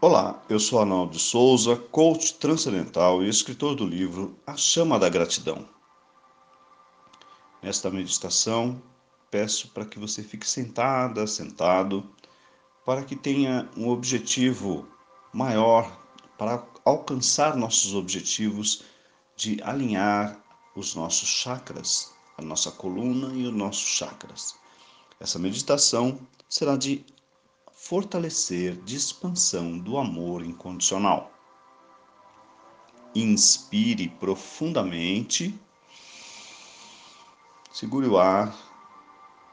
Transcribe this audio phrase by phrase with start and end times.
[0.00, 5.68] Olá, eu sou Arnaldo Souza, coach transcendental e escritor do livro A Chama da Gratidão.
[7.60, 8.80] Nesta meditação,
[9.28, 12.08] peço para que você fique sentada, sentado,
[12.86, 14.86] para que tenha um objetivo
[15.32, 16.00] maior,
[16.38, 18.84] para alcançar nossos objetivos
[19.34, 20.40] de alinhar
[20.76, 24.54] os nossos chakras, a nossa coluna e os nossos chakras.
[25.18, 27.04] Essa meditação será de
[27.78, 31.32] fortalecer de expansão do amor incondicional.
[33.14, 35.58] Inspire profundamente,
[37.72, 38.52] segure o ar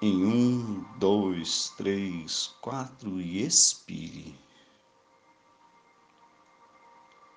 [0.00, 4.34] em um, dois, três, quatro e expire.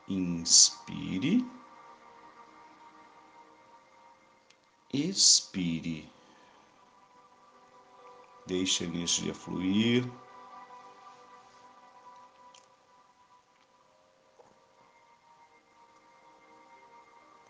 [0.07, 1.45] Inspire,
[4.91, 6.09] expire.
[8.47, 10.09] Deixe a energia fluir.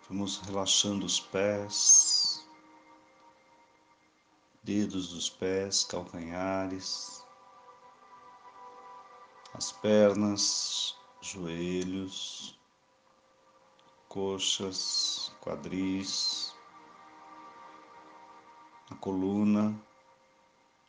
[0.09, 2.47] Vamos relaxando os pés,
[4.63, 7.25] dedos dos pés, calcanhares,
[9.53, 12.57] as pernas, joelhos,
[14.07, 16.55] coxas, quadris,
[18.89, 19.77] a coluna,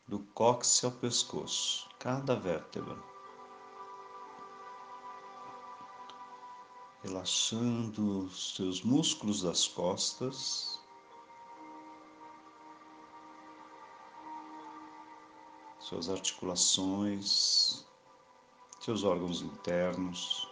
[0.07, 3.08] do cóccix ao pescoço, cada vértebra.
[7.09, 10.79] Relaxando os seus músculos das costas,
[15.79, 17.83] suas articulações,
[18.79, 20.47] seus órgãos internos,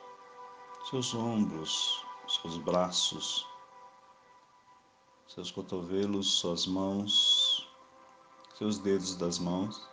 [0.89, 3.47] seus ombros, seus braços,
[5.28, 7.69] seus cotovelos, suas mãos,
[8.55, 9.88] seus dedos das mãos.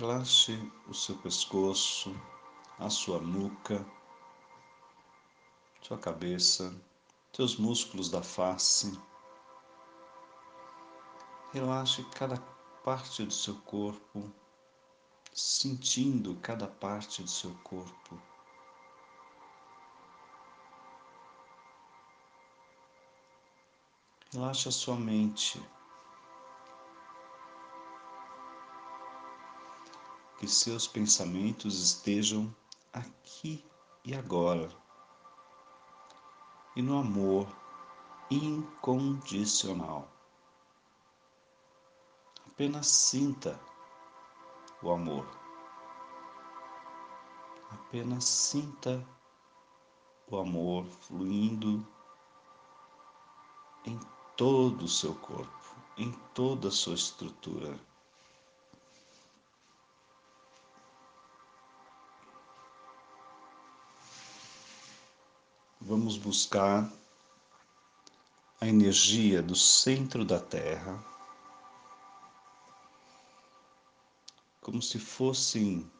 [0.00, 0.56] Relaxe
[0.88, 2.18] o seu pescoço,
[2.78, 3.86] a sua nuca,
[5.82, 6.74] sua cabeça,
[7.34, 8.98] seus músculos da face.
[11.52, 12.38] Relaxe cada
[12.82, 14.32] parte do seu corpo,
[15.34, 18.18] sentindo cada parte do seu corpo.
[24.32, 25.62] Relaxe a sua mente.
[30.40, 32.52] Que seus pensamentos estejam
[32.94, 33.62] aqui
[34.02, 34.70] e agora
[36.74, 37.46] e no amor
[38.30, 40.08] incondicional.
[42.46, 43.60] Apenas sinta
[44.82, 45.26] o amor.
[47.70, 49.06] Apenas sinta
[50.26, 51.86] o amor fluindo
[53.84, 54.00] em
[54.38, 57.89] todo o seu corpo, em toda a sua estrutura.
[65.90, 66.88] Vamos buscar
[68.60, 71.04] a energia do centro da Terra,
[74.60, 75.90] como se fossem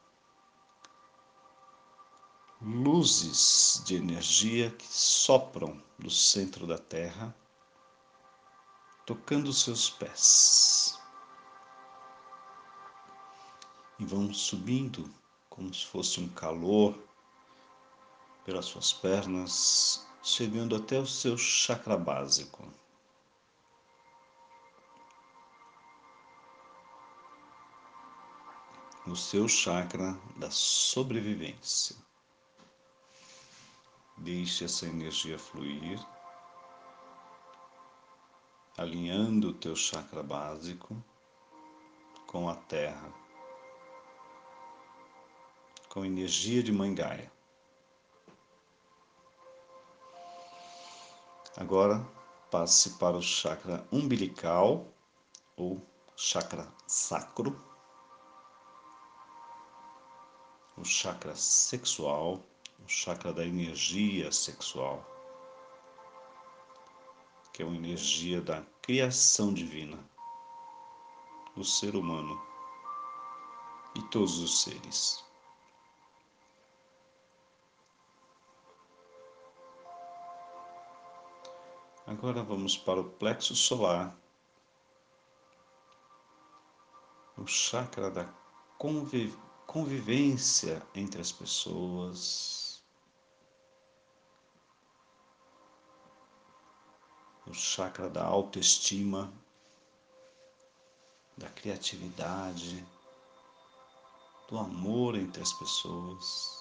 [2.63, 7.35] luzes de energia que sopram do centro da Terra,
[9.05, 11.01] tocando seus pés.
[13.99, 15.13] E vão subindo
[15.49, 17.10] como se fosse um calor
[18.51, 22.69] pelas suas pernas, chegando até o seu chakra básico.
[29.07, 31.95] O seu chakra da sobrevivência.
[34.19, 36.05] Deixe essa energia fluir,
[38.77, 41.01] alinhando o teu chakra básico
[42.27, 43.13] com a terra,
[45.89, 47.40] com a energia de Mãe Gaia.
[51.61, 52.03] Agora
[52.51, 54.87] passe para o chakra umbilical
[55.59, 55.79] ou
[56.17, 57.55] chakra sacro,
[60.79, 62.41] o chakra sexual,
[62.83, 65.05] o chakra da energia sexual,
[67.53, 69.99] que é uma energia da criação divina,
[71.55, 72.41] do ser humano
[73.95, 75.30] e todos os seres.
[82.11, 84.19] Agora vamos para o plexo solar,
[87.39, 88.25] o chakra da
[88.77, 92.83] conviv convivência entre as pessoas,
[97.47, 99.33] o chakra da autoestima,
[101.39, 102.85] da criatividade,
[104.49, 106.60] do amor entre as pessoas.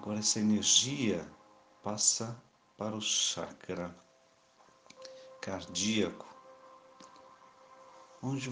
[0.00, 1.30] Agora essa energia
[1.82, 2.34] passa
[2.78, 3.94] para o chakra
[5.42, 6.26] cardíaco,
[8.22, 8.50] onde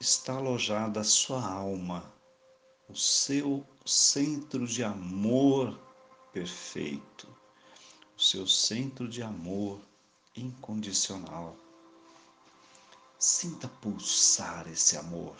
[0.00, 2.12] está alojada a sua alma,
[2.88, 5.78] o seu centro de amor
[6.32, 7.28] perfeito,
[8.16, 9.80] o seu centro de amor
[10.34, 11.56] incondicional.
[13.20, 15.36] Sinta pulsar esse amor.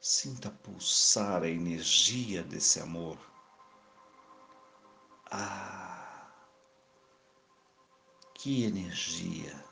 [0.00, 3.31] Sinta pulsar a energia desse amor.
[5.34, 6.30] Ah,
[8.34, 9.64] que energia!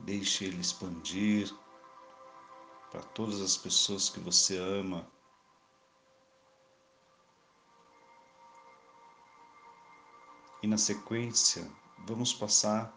[0.00, 1.54] Deixe ele expandir
[2.90, 5.08] para todas as pessoas que você ama.
[10.60, 11.70] E na sequência,
[12.04, 12.92] vamos passar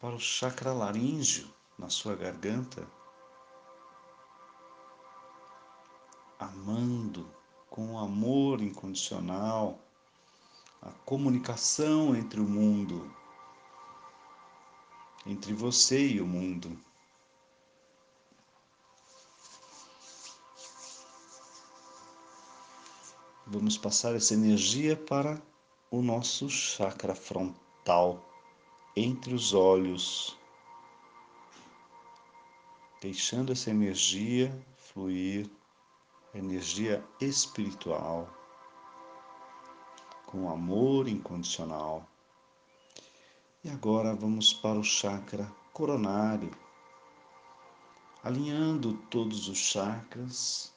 [0.00, 2.90] para o chakra laríngeo na sua garganta,
[6.44, 7.28] amando
[7.70, 9.78] com amor incondicional
[10.82, 13.10] a comunicação entre o mundo,
[15.26, 16.78] entre você e o mundo.
[23.46, 25.40] Vamos passar essa energia para
[25.90, 28.22] o nosso chakra frontal,
[28.96, 30.38] entre os olhos,
[33.00, 35.50] deixando essa energia fluir,
[36.34, 38.28] energia espiritual,
[40.26, 42.08] com amor incondicional.
[43.62, 46.50] E agora vamos para o chakra coronário,
[48.22, 50.74] alinhando todos os chakras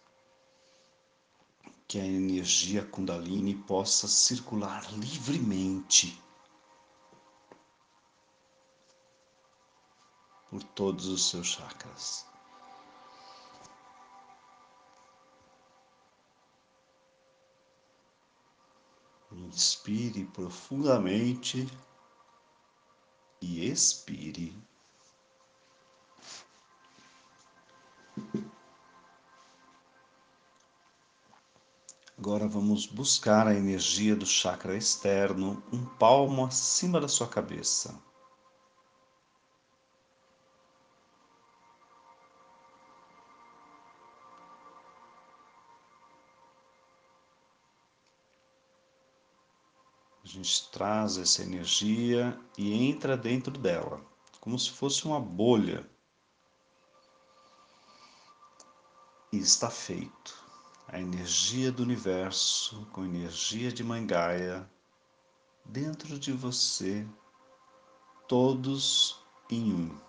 [1.88, 6.22] que a energia Kundalini possa circular livremente
[10.50, 12.26] por todos os seus chakras.
[19.38, 21.68] Inspire profundamente
[23.40, 24.54] e expire.
[32.18, 38.07] Agora vamos buscar a energia do chakra externo, um palmo acima da sua cabeça.
[50.38, 54.00] Gente traz essa energia e entra dentro dela,
[54.40, 55.90] como se fosse uma bolha.
[59.32, 60.46] E está feito
[60.88, 64.70] a energia do universo com energia de Mangaia
[65.66, 67.06] dentro de você,
[68.28, 69.20] todos
[69.50, 70.07] em um.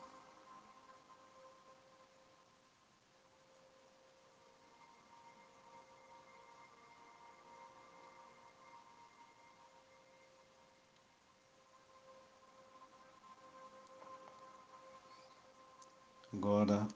[16.38, 16.86] Agora,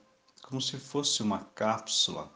[0.41, 2.31] como se fosse uma cápsula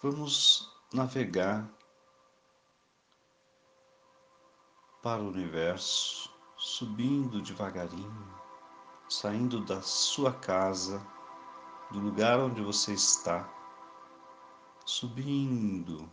[0.00, 1.68] Vamos navegar
[5.02, 8.40] para o universo, subindo devagarinho,
[9.08, 11.04] saindo da sua casa,
[11.90, 13.52] do lugar onde você está,
[14.86, 16.08] subindo,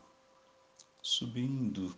[1.00, 1.96] subindo.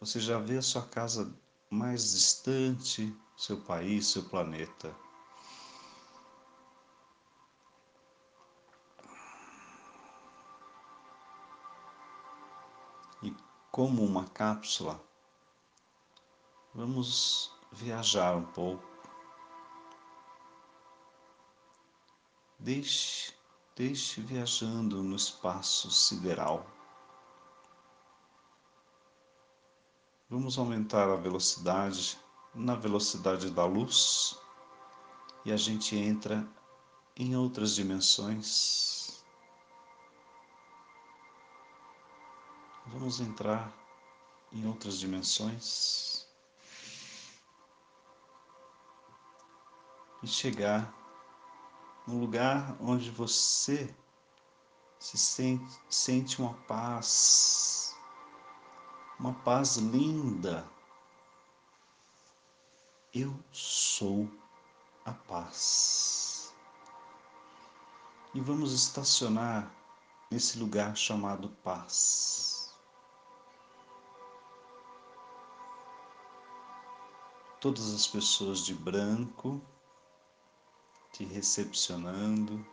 [0.00, 1.32] Você já vê a sua casa
[1.70, 4.94] mais distante, seu país, seu planeta.
[13.72, 15.02] como uma cápsula,
[16.74, 18.84] vamos viajar um pouco.
[22.58, 23.32] Deixe,
[23.74, 26.66] deixe viajando no espaço sideral.
[30.28, 32.21] Vamos aumentar a velocidade
[32.54, 34.38] na velocidade da luz
[35.44, 36.46] e a gente entra
[37.16, 38.92] em outras dimensões
[42.92, 43.72] Vamos entrar
[44.52, 46.26] em outras dimensões
[50.22, 50.92] e chegar
[52.06, 53.94] num lugar onde você
[54.98, 57.96] se sente, sente uma paz,
[59.18, 60.68] uma paz linda.
[63.14, 64.26] Eu sou
[65.04, 66.54] a paz.
[68.32, 69.70] E vamos estacionar
[70.30, 72.74] nesse lugar chamado paz.
[77.60, 79.60] Todas as pessoas de branco
[81.12, 82.66] te recepcionando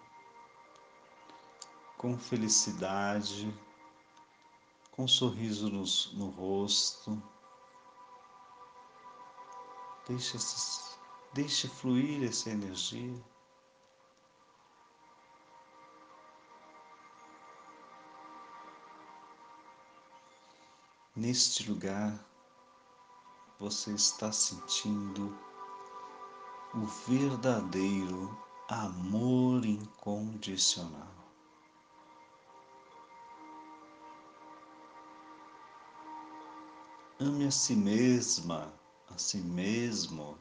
[1.98, 3.54] com felicidade,
[4.90, 5.84] com sorriso no,
[6.18, 7.22] no rosto
[10.10, 10.40] Deixe,
[11.36, 13.24] deixe fluir essa energia.
[21.16, 22.26] Neste lugar,
[23.60, 25.38] você está sentindo
[26.74, 28.36] o verdadeiro
[28.68, 31.14] amor incondicional.
[37.20, 38.79] Ame a si mesma,
[39.14, 40.38] a si mesmo.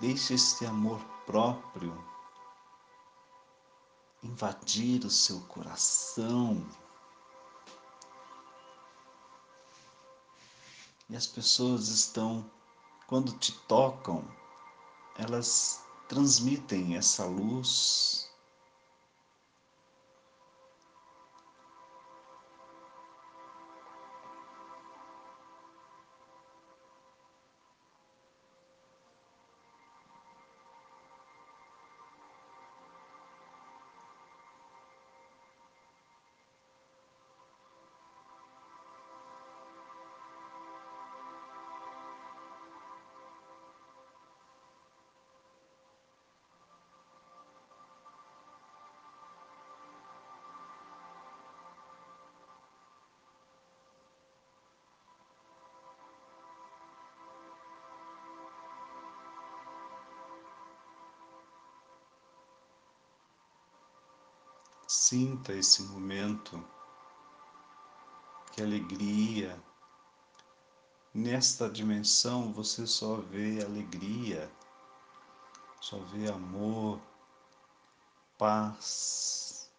[0.00, 1.92] Deixe este amor próprio
[4.22, 6.64] invadir o seu coração.
[11.08, 12.48] E as pessoas estão,
[13.06, 14.24] quando te tocam,
[15.18, 18.29] elas transmitem essa luz
[64.92, 66.60] Sinta esse momento,
[68.50, 69.56] que alegria.
[71.14, 74.50] Nesta dimensão você só vê alegria,
[75.80, 77.00] só vê amor,
[78.36, 79.70] paz.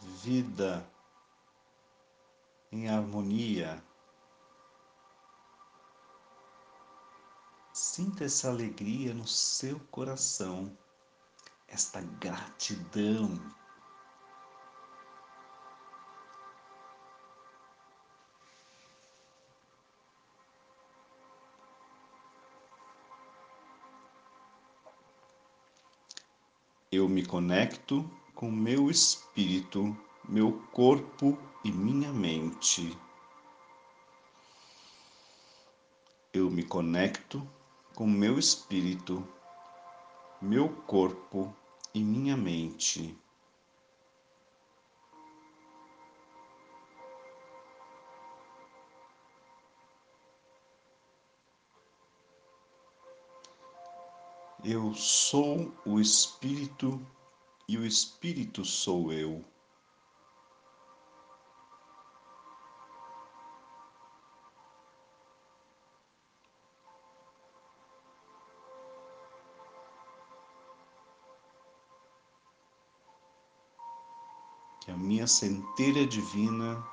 [0.00, 0.84] Vida
[2.72, 3.80] em harmonia.
[7.92, 10.70] Sinta essa alegria no seu coração,
[11.66, 13.36] esta gratidão.
[26.92, 32.96] Eu me conecto com meu espírito, meu corpo e minha mente.
[36.32, 37.44] Eu me conecto
[38.00, 39.22] com meu espírito,
[40.40, 41.54] meu corpo
[41.92, 43.14] e minha mente.
[54.64, 56.98] Eu sou o Espírito
[57.68, 59.44] e o Espírito sou eu.
[75.30, 76.84] Centelha divina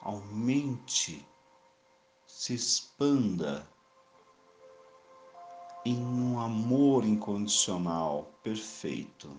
[0.00, 1.26] aumente,
[2.26, 3.68] se expanda
[5.84, 9.36] em um amor incondicional perfeito.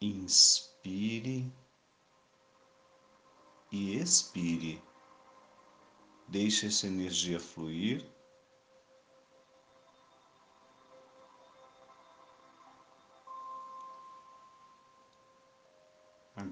[0.00, 1.50] Inspire
[3.70, 4.82] e expire.
[6.28, 8.13] Deixe essa energia fluir.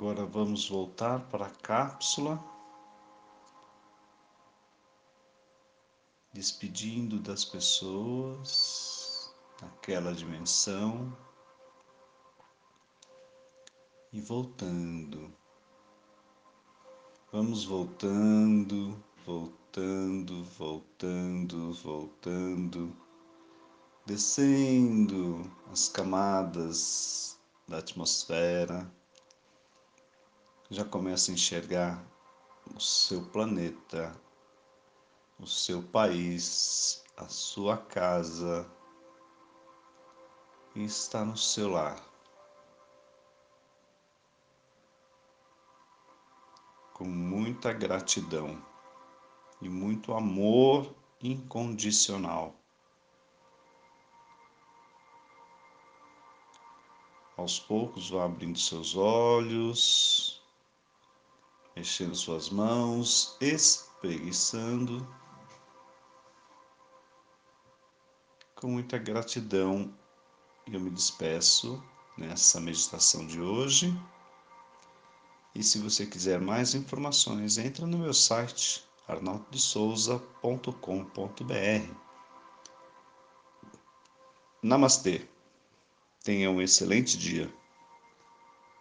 [0.02, 2.44] Agora vamos voltar para a cápsula,
[6.32, 11.16] despedindo das pessoas naquela dimensão.
[14.12, 15.32] E voltando.
[17.30, 22.96] Vamos voltando, voltando, voltando, voltando,
[24.04, 28.92] descendo as camadas da atmosfera
[30.72, 32.02] já começa a enxergar
[32.74, 34.18] o seu planeta,
[35.38, 38.66] o seu país, a sua casa
[40.74, 42.02] e está no seu lar.
[46.94, 48.64] Com muita gratidão
[49.60, 52.56] e muito amor incondicional.
[57.36, 60.11] Aos poucos vá abrindo seus olhos
[61.76, 65.06] mexendo suas mãos, espreguiçando.
[68.56, 69.92] Com muita gratidão,
[70.70, 71.82] eu me despeço
[72.16, 73.92] nessa meditação de hoje.
[75.54, 81.94] E se você quiser mais informações, entra no meu site arnaldesouza.com.br.
[84.62, 85.28] Namastê.
[86.22, 87.52] Tenha um excelente dia.